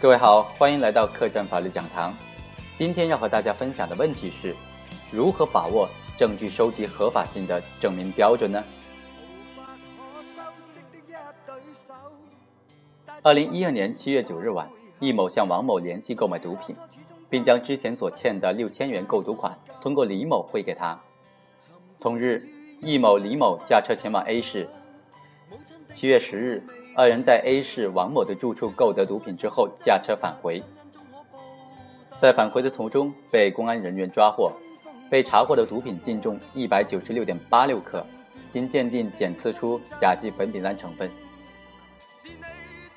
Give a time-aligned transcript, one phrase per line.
[0.00, 2.16] 各位好，欢迎来到客栈法律讲堂。
[2.74, 4.56] 今天要和大家分享的问题是：
[5.12, 8.64] 如何把握证据收集合法性的证明标准呢？
[13.22, 14.66] 二零一二年七月九日晚，
[15.00, 16.74] 易某向王某联系购买毒品，
[17.28, 20.98] 并将之前所欠的六千元购毒款通过李某汇给他。
[21.98, 22.42] 同日，
[22.80, 24.66] 易某、李某驾车前往 A 市。
[25.92, 26.64] 七月十日。
[27.00, 30.62] 二人在 A 市王某的住处购得毒品之后，驾车返回。
[32.18, 34.52] 在返回的途中，被公安人员抓获，
[35.08, 38.04] 被查获的毒品净重一百九十六点八六克，
[38.50, 41.10] 经鉴定检测出甲基苯丙胺成分。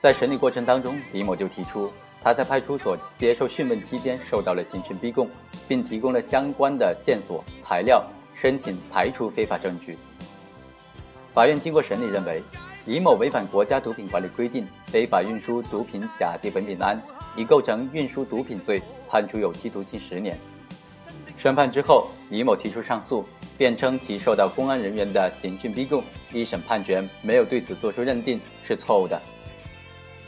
[0.02, 1.90] 在审理过程当中，李某就提出，
[2.22, 5.30] 他在派出所接受讯问期间受到了刑讯逼供，
[5.66, 9.98] 并提供了相关的线索材料，申请排除非法证据。
[11.34, 12.44] 法院经过审理认为。
[12.86, 17.02] 李某违反国家毒品管理规定，非法运输毒品甲基苯丙胺，
[17.34, 20.38] 已构成运输毒品罪，判处有期徒刑十年。
[21.38, 23.26] 宣判之后，李某提出上诉，
[23.58, 29.22] 辩称其受到公安人员的刑讯逼供，一审判决没有对此作出认定是错误的。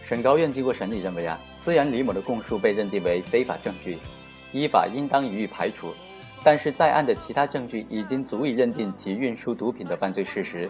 [0.07, 3.97] 省高院经过审理认为啊，虽然李某的供述被认定为非法证据，
[4.53, 5.93] 依法应当予以排除。
[6.45, 10.69] 但是在案的其他证据已经足以认定其运输毒品的犯罪事实，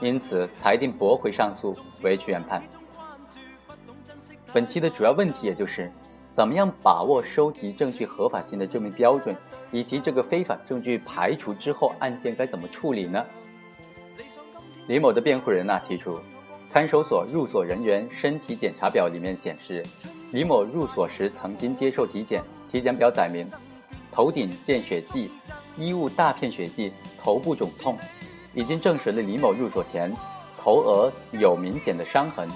[0.00, 2.60] 因此裁定驳回上诉，维持原判。
[4.52, 5.92] 本期的主要问题也就是，
[6.32, 9.32] 怎么样把握收集证据合法性的证明标准，
[9.70, 13.24] 以及这个非法证据排除之后案件该怎么处理呢？
[14.88, 16.18] 李某的辩护人呐提出，
[16.72, 19.84] 看守所入所人员身体检查表里面显示，
[20.32, 23.46] 李某入所时曾经接受体检，体检表载明。
[24.12, 25.30] 头顶见血迹，
[25.78, 27.98] 衣物大片血迹，头部肿痛，
[28.52, 30.14] 已经证实了李某入所前
[30.58, 32.46] 头额有明显的伤痕，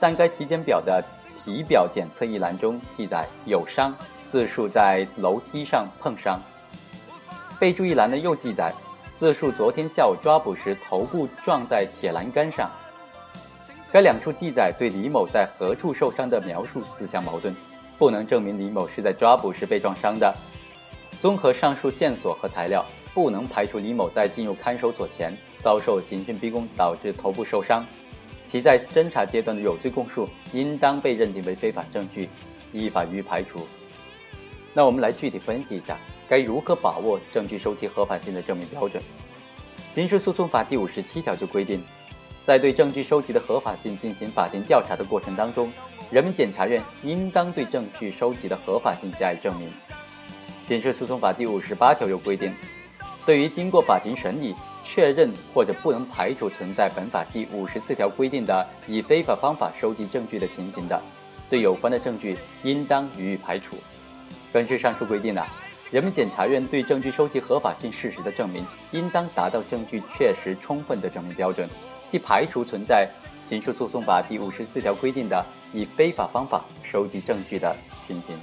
[0.00, 1.04] 但该体检表的
[1.36, 3.94] 体表检测一栏中记载有伤，
[4.26, 6.40] 自述在楼梯上碰伤。
[7.60, 8.72] 备注一栏呢又记载
[9.14, 12.70] 自述昨天下午抓捕时头部撞在铁栏杆上。
[13.92, 17.54] 该两处记载对李某在何处受伤的描述自相矛盾，
[17.98, 20.34] 不能证明李某是在抓捕时被撞伤的。
[21.20, 22.84] 综合上述线索和材料，
[23.14, 27.84] 不能排除李某在进入看守所前遭受刑讯逼供导致头部受伤，
[28.46, 32.28] 其在侦查阶段的有罪供述应当被认定为非法证据，
[32.72, 33.66] 依法予以排除。
[34.74, 35.96] 那我们来具体分析一下，
[36.28, 39.02] 该如何把握证据收集合法性的证明标准？
[39.90, 41.82] 刑事诉讼法第五十七条就规定，
[42.44, 45.72] 在对证据收集的合法性进行法庭调查的过程当中，
[46.10, 49.70] 人民检察院应当对证据收集的合法性加以证明。
[50.66, 52.52] 刑事诉讼法第五十八条又规定，
[53.24, 61.00] 对于经过法庭审理确认或者不能排除存在本法第五十四条规定的以非法方法收集证据的情形的，
[61.48, 63.76] 对有关的证据应当予以排除。
[64.52, 65.44] 根据上述规定呢，
[65.92, 71.68] 人民检察院对证据收集合法性事实的证明，应当达到证据确实充分的证明标准，
[72.10, 73.08] 即排除存在
[73.44, 78.36] 刑事诉讼法第五十四条规定的以非法方法收集证据的情形。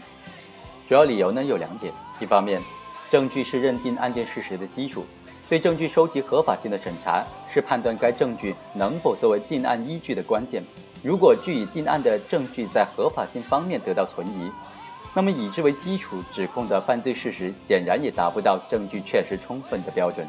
[0.88, 1.94] 主要理由呢有两点。
[2.23, 2.61] 一方面，
[3.09, 5.06] 证据是认定案件事实的基础，
[5.50, 10.63] 对证据收集合法性的审查是判断该证据能否作为定案依据的关键。
[11.03, 14.50] 如果据以定案的证据在合法性方面得到存疑，
[15.13, 20.25] 那么以之为基础指控的犯罪事实显然也达不到证据确实充分的标准。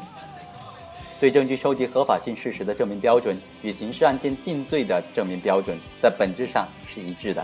[1.17, 7.43] 对证据收集合法性事实的证明标准与刑事案件定罪的证明标准在本质上是一致的。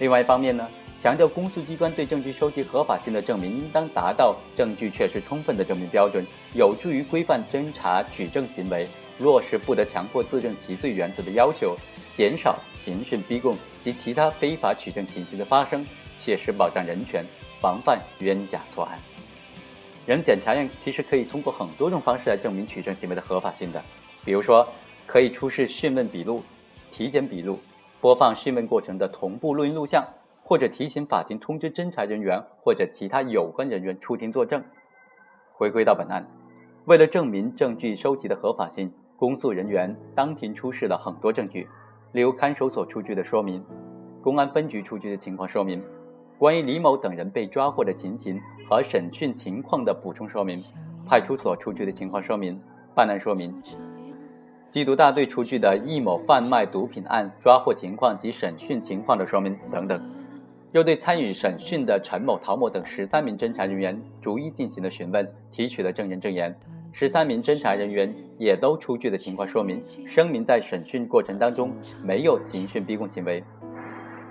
[0.00, 0.68] 另外一方面呢？
[0.98, 11.76] 强调公诉机关对证据收集合法性的证明应当达到证据确实充分的证明标准，有助于规范侦查取证行为，落实不得强迫自证其罪原则的要求，
[12.14, 13.54] 减少刑讯逼供
[13.84, 15.86] 及其他非法取证情形的发生，
[16.18, 17.24] 切实保障人权，
[17.60, 18.98] 防范冤假错案。
[20.06, 23.84] 人检察院其实可以通过很多种方式来证明取证行为的合法性的，
[24.24, 24.66] 比如说
[25.06, 26.42] 可以出示讯问笔录、
[26.90, 27.60] 体检笔录，
[28.00, 30.02] 播放讯问过程的同步录音录像。
[30.48, 34.62] 或者提醒法庭通知侦查人员或者其他有关人员出庭作证。
[35.52, 36.24] 回归到本案，
[36.84, 41.66] 为了证明证据收集的合法性，公诉人员当庭出示了很多证据，
[42.12, 43.60] 例如看守所出具的说明、
[44.22, 45.82] 公安分局出具的情况说明、
[46.38, 48.40] 关于李某等人被抓获的情形
[48.70, 50.56] 和审讯情况的补充说明、
[51.04, 52.62] 派出所出具的情况说明、
[52.94, 53.52] 办案说明、
[54.70, 60.15] 缉毒大队出具的易某贩卖毒品案抓获情况及审讯情况的说明等等。
[60.76, 66.54] 又对参与审讯的陈某、陶某等十三名侦查人员逐一进行了询问，提取了证人证言。
[66.92, 71.72] 十三名侦查人员也都出具了情况说明，声明在审讯过程当中
[72.04, 73.42] 没有刑讯逼供行为。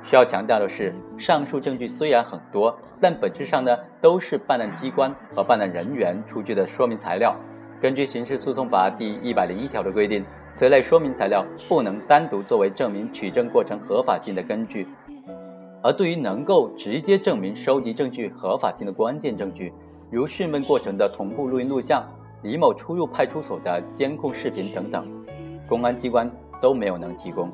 [0.03, 7.36] 需要强调的是，上述证据虽然很多，但本质上呢都是办案机关和办案人员出具的说明材料。
[7.81, 14.86] 根据刑事诉讼法第一百零一条的规定，此类说明材料不能单独作为证明取证过程合法性的根据。
[15.86, 19.72] 而对于能够直接证明收集证据合法性的关键证据，
[20.10, 22.04] 如讯问过程的同步录音录像、
[22.42, 25.08] 李某出入派出所的监控视频等等，
[25.70, 26.28] 公安机关
[26.60, 27.52] 都没有能提供。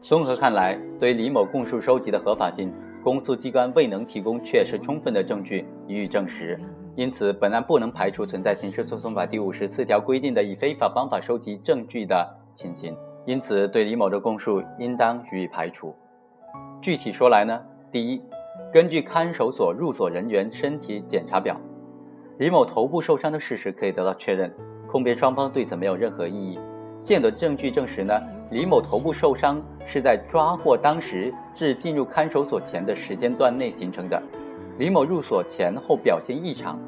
[0.00, 2.72] 综合看来，对李某供述收集的合法性，
[3.04, 6.58] 公诉机关未能提供确实充分的证据予以证实。
[6.96, 12.96] 因此，本案不能排除存在刑事诉讼法第五十四条规定的以非法方法收集证据的情形。
[13.26, 15.94] 因此，对李某的供述应当予以排除。
[16.80, 17.60] 具体说来呢，
[17.92, 18.22] 第一，
[18.72, 21.60] 根据看守所入所人员身体检查表，
[22.38, 24.50] 李某头部受伤的事实可以得到确认，
[24.86, 26.58] 控辩双方对此没有任何异议。
[27.02, 28.18] 现有的证据证实呢，
[28.50, 34.22] 李某头部受伤是在抓获当时至进入看守所前的时间段内形成的。
[34.78, 36.78] 李某入所前后表现异常，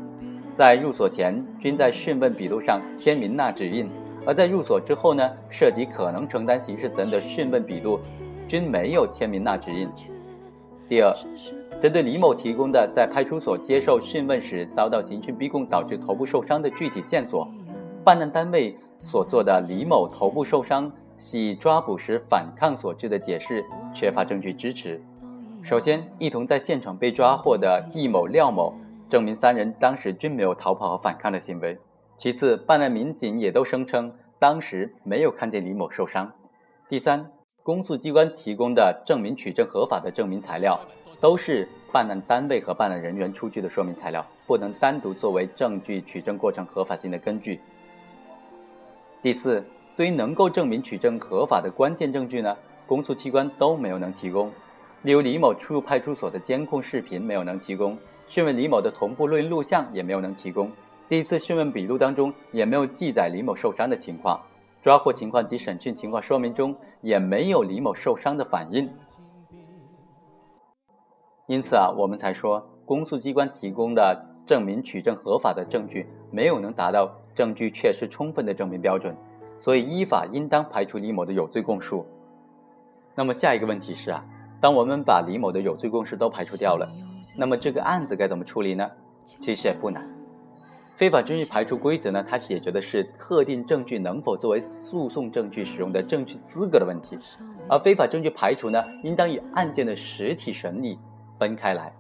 [0.55, 3.87] 在入所前均在讯问笔录上签名捺指印，
[4.25, 8.01] 而在入所之后呢，涉及可能承担刑事责任的讯问笔录。
[8.53, 9.89] 均没有签名捺指印。
[10.87, 11.11] 第二，
[11.81, 17.49] 针对李某提供的在派出所接受讯问时遭到刑讯逼供导致头部受伤的具体线索，
[18.05, 23.65] 办案单位所做的李某头部受伤系抓捕时反抗所致的解释
[23.95, 25.01] 缺乏证据支持。
[25.63, 28.75] 首先，一同在现场被抓获的易某、廖某
[29.09, 31.79] 证明三人当时均没有逃跑和反抗的行为。
[32.19, 36.31] 其次，办案民警也都声称当时没有看见李某受伤。
[36.91, 37.31] 第三。
[37.65, 40.81] 公诉机关提供的证明取证合法的证明材料，
[41.21, 47.61] 都是办案单位和办案人员出具的说明材料，不能单独作为证据取证过程合法性的根据。
[49.23, 49.65] 第四，
[49.95, 54.51] 对于能够证明取证合法的关键证据呢，公诉机关都没有能提供。
[55.03, 60.69] 例如李某出入派出所的监控视频没有能提供，讯问李某的同步录音录像也没有能提供，
[61.09, 64.41] 第一次讯问笔录当中也没有记载李某受伤的情况。
[64.83, 68.93] 抓获情况及审讯情况说明中也没有李某受伤的反应，
[71.47, 79.17] 因此啊，我们才说公诉机关提供的证明取证合法的证据没有能达到证据确实充分的证明标准，
[79.57, 82.05] 所以依法应当排除李某的有罪供述。
[83.15, 84.25] 那么下一个问题是啊，
[84.61, 86.91] 当我们把李某的有罪供述都排除掉了，
[87.37, 88.91] 那么这个案子该怎么处理呢？
[89.25, 90.22] 其实也不难。
[91.03, 92.25] 非法证据排除规则呢？
[92.29, 97.19] 它解决的是特定证据能否作为诉讼证据使用的证据资格的问题，
[97.69, 100.97] 而非法证据排除呢，应当与案件的实体审理
[101.41, 101.93] 分开来。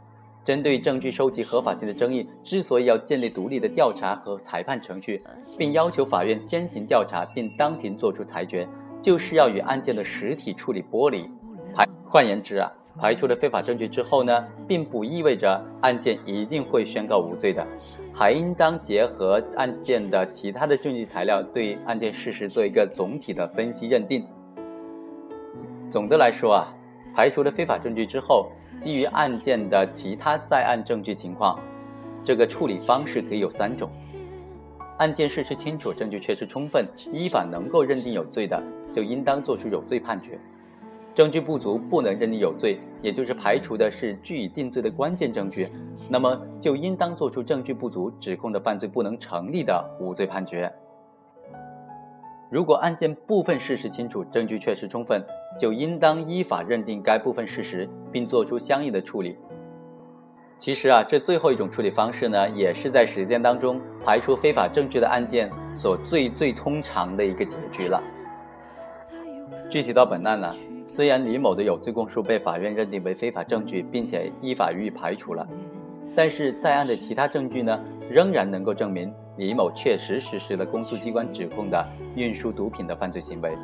[0.44, 5.20] 针对证据收集合法性的争议，之所以要建立独立的调查和裁判程序，
[5.58, 8.69] 并要求法院先行调查并当庭作出裁决，
[9.02, 11.28] 就是要与案件的实体处理剥离。
[12.12, 12.70] 换言之啊，
[13.00, 17.67] 排除了非法证据之后呢，并不意味着案件一定会宣告无罪的，
[18.12, 24.26] 还应当结合案件的其他的证据材料，对案件事实做一个总体的分析认定。
[25.88, 26.69] 总的来说啊，
[27.17, 31.59] 排除了非法证据之后，基于案件的其他在案证据情况，
[32.23, 33.88] 这个处理方式可以有三种：
[34.99, 38.62] 案件事实清楚，证据确实充分，依法能够认定有罪的，
[38.95, 40.38] 就应当作出有罪判决。
[41.14, 45.66] 证据不足不能认定有罪，也就是排除的是据以定罪的关键证据，
[46.11, 50.73] 那么就应当作出证据不足指控的犯罪不能成立的无罪判决。
[52.50, 55.23] 如果案件部分事实清楚，证据确实充分，
[55.59, 59.37] 就应当依法认定该部分事实，并作出相应的处理。
[60.59, 68.00] 其实啊，这最后一种处理方式呢，也是在实践当中排除非法证据的案件所最最通常的一个结局了。
[69.73, 70.55] 具体到本案呢？
[70.87, 75.49] 虽然李某的有罪供述被法院认定为非法证据，并且依法予以排除了，
[76.14, 81.83] 但是在案的其他证据呢，仍然能够证明李某确实实施了公诉机关指控的
[82.14, 83.57] 运输毒品的犯罪行为。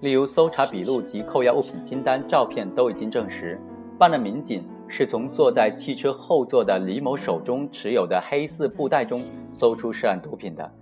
[0.00, 3.60] 例如，搜查笔录及扣押物品清单、照片都已经证实，
[3.98, 9.20] 办案民警是从坐在汽车后座的李某手中持有的黑色布袋中
[9.52, 10.72] 搜出涉案毒品的。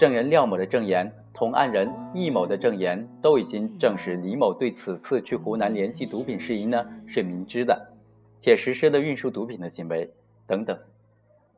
[0.00, 1.12] 证人廖某的证言。
[1.34, 7.92] 同案人易某的证言都已经证实，李某对此次去湖南联系毒品事宜呢是明知的，
[8.38, 10.10] 且实施了运输毒品的行为
[10.46, 10.78] 等等。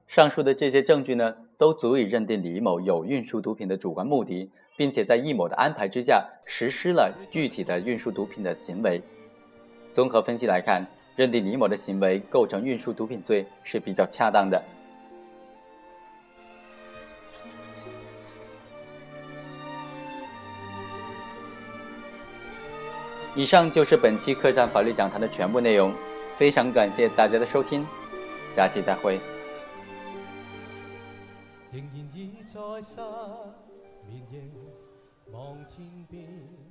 [0.09, 9.01] 上述的这些证据呢，都足以认定李某有运输毒品的主观目的，并且在易某的安排之下实施了具体的运输毒品的行为。
[9.93, 10.85] 综合分析来看，
[11.15, 14.61] 认定李某的行为构成运输毒品罪是比较恰当的。
[23.35, 25.95] 以上就是本期客栈法律讲坛的全部内容，
[26.37, 27.87] 非常感谢大家的收听，
[28.55, 29.19] 下期再会。
[31.73, 32.11] 仍然
[32.45, 33.01] 在失
[34.07, 34.51] 眠，
[35.31, 36.62] 望天边。